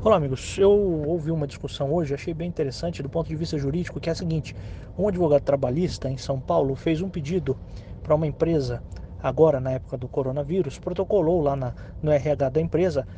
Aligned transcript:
Olá, 0.00 0.14
amigos. 0.14 0.56
Eu 0.56 0.70
ouvi 0.70 1.32
uma 1.32 1.44
discussão 1.44 1.92
hoje, 1.92 2.14
achei 2.14 2.32
bem 2.32 2.48
interessante 2.48 3.02
do 3.02 3.08
ponto 3.08 3.26
de 3.26 3.34
vista 3.34 3.58
jurídico, 3.58 3.98
que 3.98 4.08
é 4.08 4.12
a 4.12 4.14
seguinte: 4.14 4.54
um 4.96 5.08
advogado 5.08 5.42
trabalhista 5.42 6.08
em 6.08 6.16
São 6.16 6.40
Paulo 6.40 6.76
fez 6.76 7.02
um 7.02 7.10
pedido 7.10 7.56
para 8.00 8.14
uma 8.14 8.24
empresa, 8.24 8.80
agora 9.20 9.58
na 9.58 9.72
época 9.72 9.96
do 9.96 10.06
coronavírus, 10.06 10.78
protocolou 10.78 11.42
lá 11.42 11.56
na, 11.56 11.74
no 12.00 12.12
RH 12.12 12.48
da 12.48 12.60
empresa, 12.60 13.08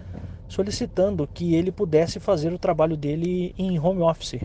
solicitando 0.49 1.29
que 1.35 1.55
ele 1.55 1.71
pudesse 1.71 2.19
fazer 2.19 2.51
o 2.51 2.59
trabalho 2.59 2.97
dele 2.97 3.55
em 3.59 3.79
home 3.79 4.01
office. 4.01 4.41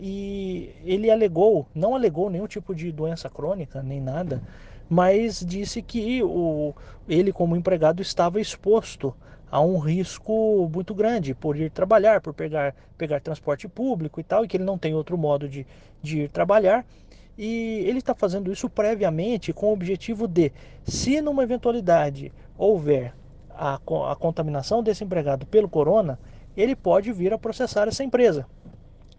E 0.00 0.74
ele 0.84 1.08
alegou, 1.08 1.68
não 1.72 1.94
alegou 1.94 2.28
nenhum 2.28 2.48
tipo 2.48 2.74
de 2.74 2.90
doença 2.90 3.30
crônica, 3.30 3.80
nem 3.80 4.00
nada, 4.00 4.42
mas 4.88 5.38
disse 5.38 5.80
que 5.82 6.20
o, 6.20 6.74
ele, 7.08 7.32
como 7.32 7.54
empregado, 7.54 8.02
estava 8.02 8.40
exposto 8.40 9.14
a 9.50 9.60
um 9.60 9.78
risco 9.78 10.68
muito 10.72 10.94
grande 10.94 11.34
por 11.34 11.56
ir 11.56 11.70
trabalhar, 11.70 12.20
por 12.20 12.34
pegar, 12.34 12.74
pegar 12.98 13.20
transporte 13.20 13.68
público 13.68 14.20
e 14.20 14.24
tal, 14.24 14.44
e 14.44 14.48
que 14.48 14.56
ele 14.56 14.64
não 14.64 14.78
tem 14.78 14.94
outro 14.94 15.16
modo 15.16 15.48
de, 15.48 15.66
de 16.02 16.22
ir 16.22 16.28
trabalhar. 16.28 16.84
E 17.38 17.84
ele 17.86 17.98
está 17.98 18.14
fazendo 18.14 18.50
isso 18.50 18.68
previamente 18.68 19.52
com 19.52 19.66
o 19.66 19.72
objetivo 19.72 20.26
de, 20.26 20.52
se 20.84 21.20
numa 21.20 21.42
eventualidade 21.42 22.32
houver 22.56 23.14
a, 23.50 23.74
a 23.74 24.16
contaminação 24.16 24.82
desse 24.82 25.04
empregado 25.04 25.46
pelo 25.46 25.68
corona, 25.68 26.18
ele 26.56 26.74
pode 26.74 27.12
vir 27.12 27.32
a 27.32 27.38
processar 27.38 27.86
essa 27.86 28.02
empresa. 28.02 28.46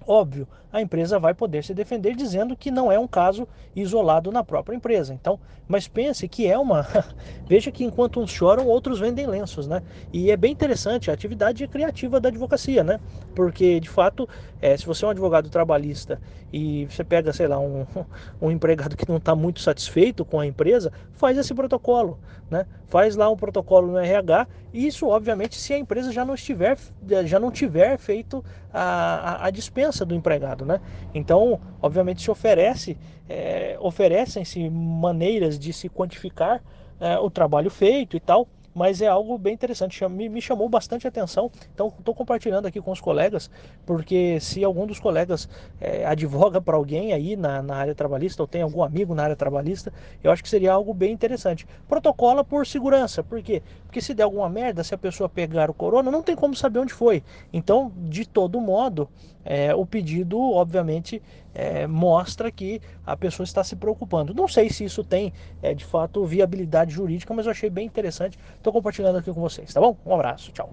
Óbvio, 0.08 0.48
a 0.72 0.82
empresa 0.82 1.20
vai 1.20 1.34
poder 1.34 1.66
se 1.66 1.74
defender 1.74 2.16
dizendo 2.16 2.56
que 2.56 2.72
não 2.72 2.90
é 2.90 2.98
um 2.98 3.08
caso 3.08 3.46
isolado 3.76 4.32
na 4.32 4.44
própria 4.44 4.76
empresa. 4.76 5.14
Então, 5.14 5.38
mas 5.68 5.88
pense 5.88 6.28
que 6.30 6.48
é 6.48 6.58
uma. 6.58 6.88
Veja 7.46 7.72
que 7.72 7.84
enquanto 7.84 8.22
uns 8.22 8.32
choram, 8.32 8.68
outros 8.68 9.00
vendem 9.00 9.28
lenços, 9.28 9.68
né? 9.68 9.84
E 10.14 10.32
é 10.32 10.38
bem 10.38 10.54
interessante 10.54 11.12
a 11.12 11.14
atividade 11.14 11.68
criativa 11.68 12.20
da 12.20 12.30
advocacia, 12.30 12.84
né? 12.84 13.00
Porque, 13.36 13.80
de 13.80 13.90
fato, 13.90 14.28
é, 14.62 14.78
se 14.78 14.86
você 14.86 15.04
é 15.04 15.08
um 15.10 15.12
advogado 15.12 15.50
trabalhista 15.50 16.22
e 16.54 16.86
você 16.86 17.04
pega, 17.04 17.34
sei 17.34 17.48
lá, 17.48 17.60
um, 17.60 17.86
um 18.42 18.50
empregado 18.50 18.96
que 18.96 19.08
não 19.10 19.18
está 19.18 19.36
muito 19.36 19.60
satisfeito 19.60 20.24
com 20.24 20.40
a 20.40 20.46
empresa, 20.46 20.92
faz 21.12 21.38
esse 21.38 21.54
protocolo, 21.54 22.18
né? 22.50 22.66
Faz 22.88 23.16
lá 23.16 23.30
um 23.30 23.36
protocolo 23.36 23.92
no 23.92 23.98
RH. 23.98 24.48
E 24.74 24.88
isso, 24.88 25.08
obviamente, 25.08 25.56
se 25.56 25.74
a 25.74 25.78
empresa 25.78 26.12
já 26.12 26.24
não 26.24 26.36
estiver, 26.36 26.78
já 27.26 27.40
não 27.40 27.52
tiver 27.52 27.98
feito 27.98 28.44
a, 28.72 29.44
a, 29.44 29.48
a 29.48 29.50
dispensa 29.50 29.97
do 30.06 30.16
empregado, 30.16 30.66
né? 30.66 30.80
Então, 31.14 31.60
obviamente, 31.82 32.22
se 32.22 32.32
oferece, 32.32 32.98
é, 33.30 33.78
oferecem-se 33.80 34.70
maneiras 34.70 35.58
de 35.58 35.72
se 35.74 35.90
quantificar 35.90 36.62
é, 37.00 37.18
o 37.20 37.30
trabalho 37.30 37.70
feito 37.70 38.18
e 38.18 38.20
tal 38.20 38.48
mas 38.78 39.02
é 39.02 39.08
algo 39.08 39.40
bem 39.40 39.56
interessante, 39.56 40.08
me, 40.08 40.40
chamou 40.40 40.70
bastante 40.70 41.08
atenção. 41.08 41.52
Então, 41.74 41.92
estou 41.98 42.14
compartilhando 42.14 42.68
aqui 42.68 42.80
com 42.80 42.92
os 42.92 43.02
colegas, 43.02 43.50
porque 43.88 44.40
se 44.40 44.64
algum 44.64 44.86
dos 44.86 45.00
colegas 45.00 45.50
é, 45.82 46.06
advoga 46.06 46.62
para 46.62 46.76
alguém 46.76 47.12
aí 47.12 47.36
na, 47.36 47.64
na 47.64 47.76
área 47.76 47.96
trabalhista, 47.96 48.44
ou 48.44 48.48
tem 48.48 48.62
algum 48.62 48.84
amigo 48.84 49.16
na 49.16 49.24
área 49.24 49.36
trabalhista, 49.36 49.92
eu 50.24 50.32
acho 50.32 50.44
que 50.44 50.50
seria 50.50 50.74
algo 50.74 50.94
bem 50.94 51.12
interessante. 51.12 51.66
Protocola 51.88 52.44
por 52.44 52.68
segurança, 52.68 53.24
por 53.24 53.42
quê? 53.42 53.64
Porque 53.88 54.00
se 54.00 54.14
der 54.14 54.24
alguma 54.24 54.48
merda, 54.48 54.84
se 54.84 54.94
a 54.94 54.98
pessoa 54.98 55.28
pegar 55.28 55.72
o 55.72 55.74
corona, 55.74 56.12
não 56.12 56.22
tem 56.22 56.36
como 56.36 56.56
saber 56.56 56.78
onde 56.78 56.94
foi. 56.94 57.24
Então, 57.52 57.92
de 57.96 58.28
todo 58.28 58.62
modo, 58.62 59.10
é, 59.44 59.74
o 59.74 59.86
pedido, 59.86 60.38
obviamente, 60.40 61.22
é, 61.56 61.88
mostra 61.88 62.52
que 62.52 62.82
a 63.06 63.16
pessoa 63.16 63.46
está 63.46 63.64
se 63.64 63.78
preocupando. 63.78 64.34
Não 64.34 64.48
sei 64.48 64.70
se 64.70 64.84
isso 64.84 65.06
tem, 65.06 65.32
é, 65.62 65.74
de 65.74 65.86
fato, 65.86 66.24
viabilidade 66.26 66.94
jurídica, 66.94 67.34
mas 67.34 67.46
eu 67.46 67.52
achei 67.52 67.70
bem 67.70 67.86
interessante. 67.86 68.38
Estou 68.68 68.82
compartilhando 68.82 69.18
aqui 69.18 69.32
com 69.32 69.40
vocês, 69.40 69.74
tá 69.74 69.80
bom? 69.80 69.96
Um 70.06 70.14
abraço, 70.14 70.52
tchau. 70.52 70.70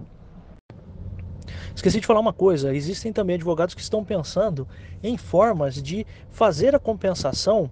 Esqueci 1.73 2.01
de 2.01 2.05
falar 2.05 2.19
uma 2.19 2.33
coisa: 2.33 2.75
existem 2.75 3.13
também 3.13 3.37
advogados 3.37 3.73
que 3.73 3.79
estão 3.79 4.03
pensando 4.03 4.67
em 5.01 5.15
formas 5.15 5.81
de 5.81 6.05
fazer 6.29 6.75
a 6.75 6.79
compensação 6.79 7.71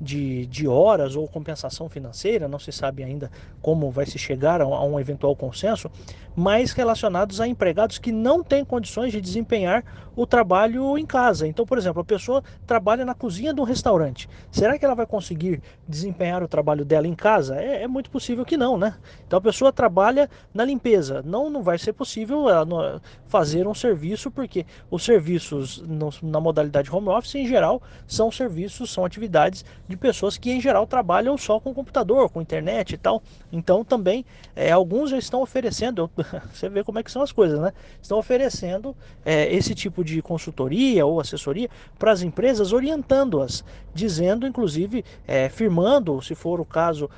de, 0.00 0.46
de 0.46 0.66
horas 0.66 1.14
ou 1.14 1.28
compensação 1.28 1.88
financeira, 1.88 2.48
não 2.48 2.58
se 2.58 2.72
sabe 2.72 3.04
ainda 3.04 3.30
como 3.60 3.90
vai 3.90 4.06
se 4.06 4.18
chegar 4.18 4.60
a, 4.60 4.66
um 4.66 4.98
eventual 4.98 5.36
consenso, 5.36 5.90
mas 6.34 6.72
relacionados 6.72 7.40
a 7.40 7.46
empregados 7.46 7.98
que 7.98 8.10
não 8.10 8.42
têm 8.42 8.64
condições 8.64 9.12
de 9.12 9.20
desempenhar 9.20 9.84
o 10.16 10.26
trabalho 10.26 10.96
em 10.98 11.06
casa. 11.06 11.46
Então, 11.46 11.66
por 11.66 11.78
exemplo, 11.78 12.00
a 12.02 12.04
pessoa 12.04 12.42
trabalha 12.66 13.04
na 13.04 13.14
cozinha 13.14 13.52
de 13.52 13.60
um 13.60 13.64
restaurante. 13.64 14.28
Será 14.50 14.78
que 14.78 14.84
ela 14.84 14.94
vai 14.94 15.06
conseguir 15.06 15.62
desempenhar 15.88 16.42
o 16.42 16.48
trabalho 16.48 16.84
dela 16.84 17.06
em 17.06 17.14
casa? 17.14 17.56
É, 17.60 17.82
é 17.82 17.88
muito 17.88 18.10
possível 18.10 18.44
que 18.44 18.56
não, 18.56 18.76
né? 18.76 18.96
Então 19.26 19.38
a 19.38 19.42
pessoa 19.42 19.72
trabalha 19.72 20.28
na 20.52 20.64
limpeza. 20.64 21.22
Não, 21.22 21.50
não 21.50 21.62
vai 21.62 21.78
ser 21.78 21.92
possível 21.92 22.48
ela 22.48 23.00
fazer 23.26 23.66
um 23.66 23.74
serviço, 23.74 24.30
porque 24.30 24.66
os 24.90 25.04
serviços 25.04 25.82
na 26.22 26.40
modalidade 26.40 26.94
home 26.94 27.08
office, 27.08 27.34
em 27.34 27.46
geral, 27.46 27.82
são 28.06 28.30
serviços, 28.30 28.92
são 28.92 29.04
atividades 29.04 29.64
de 29.90 29.96
pessoas 29.96 30.38
que 30.38 30.50
em 30.50 30.60
geral 30.60 30.86
trabalham 30.86 31.36
só 31.36 31.58
com 31.58 31.74
computador, 31.74 32.30
com 32.30 32.40
internet 32.40 32.94
e 32.94 32.96
tal. 32.96 33.22
Então 33.52 33.84
também 33.84 34.24
é, 34.54 34.70
alguns 34.70 35.10
já 35.10 35.18
estão 35.18 35.42
oferecendo, 35.42 36.08
você 36.54 36.68
vê 36.68 36.84
como 36.84 36.98
é 36.98 37.02
que 37.02 37.10
são 37.10 37.22
as 37.22 37.32
coisas, 37.32 37.60
né? 37.60 37.72
Estão 38.00 38.16
oferecendo 38.16 38.96
é, 39.24 39.52
esse 39.52 39.74
tipo 39.74 40.04
de 40.04 40.22
consultoria 40.22 41.04
ou 41.04 41.20
assessoria 41.20 41.68
para 41.98 42.12
as 42.12 42.22
empresas, 42.22 42.72
orientando-as, 42.72 43.64
dizendo, 43.92 44.46
inclusive, 44.46 45.04
é, 45.26 45.48
firmando, 45.48 46.22
se 46.22 46.34
for 46.34 46.60
o 46.60 46.64
caso, 46.64 47.10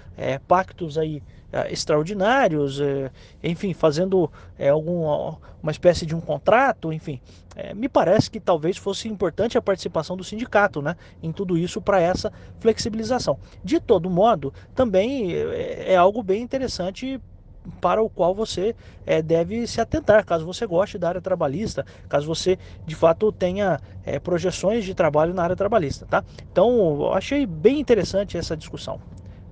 pactos 0.46 0.96
aí 0.96 1.22
extraordinários, 1.70 2.80
é, 2.80 3.10
enfim, 3.42 3.74
fazendo 3.74 4.30
é, 4.58 4.70
algum, 4.70 5.02
uma 5.62 5.70
espécie 5.70 6.06
de 6.06 6.14
um 6.14 6.20
contrato, 6.20 6.92
enfim. 6.92 7.20
Me 7.76 7.86
parece 7.86 8.30
que 8.30 8.40
talvez 8.40 8.78
fosse 8.78 9.08
importante 9.08 9.58
a 9.58 9.62
participação 9.62 10.16
do 10.16 10.24
sindicato 10.24 10.80
né, 10.80 10.96
em 11.22 11.30
tudo 11.30 11.58
isso 11.58 11.82
para 11.82 12.00
essa 12.00 12.32
flexibilização. 12.60 13.38
De 13.62 13.78
todo 13.78 14.08
modo, 14.08 14.54
também 14.74 15.34
é, 15.34 15.92
é 15.92 15.96
algo 15.96 16.22
bem 16.22 16.40
interessante 16.40 17.20
para 17.80 18.02
o 18.02 18.08
qual 18.08 18.34
você 18.34 18.74
é, 19.06 19.22
deve 19.22 19.66
se 19.66 19.80
atentar, 19.80 20.24
caso 20.24 20.44
você 20.44 20.66
goste 20.66 20.98
da 20.98 21.08
área 21.08 21.20
trabalhista, 21.20 21.84
caso 22.08 22.26
você 22.26 22.58
de 22.86 22.94
fato 22.94 23.30
tenha 23.30 23.80
é, 24.04 24.18
projeções 24.18 24.84
de 24.84 24.94
trabalho 24.94 25.34
na 25.34 25.42
área 25.42 25.56
trabalhista, 25.56 26.06
tá? 26.06 26.24
Então, 26.50 26.68
eu 27.02 27.12
achei 27.12 27.46
bem 27.46 27.78
interessante 27.78 28.36
essa 28.36 28.56
discussão. 28.56 29.00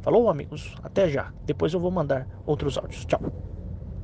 Falou, 0.03 0.29
amigos? 0.29 0.75
Até 0.83 1.09
já. 1.09 1.33
Depois 1.45 1.73
eu 1.75 1.81
vou 1.81 1.91
mandar 1.91 2.29
outros 2.47 2.77
áudios. 2.79 3.05
Tchau. 3.07 3.21